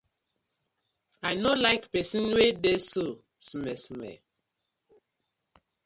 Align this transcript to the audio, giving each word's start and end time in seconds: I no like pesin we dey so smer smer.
I 1.29 1.31
no 1.41 1.51
like 1.65 1.83
pesin 1.93 2.25
we 2.35 2.45
dey 2.63 2.79
so 2.91 3.05
smer 3.47 3.75
smer. 3.85 4.15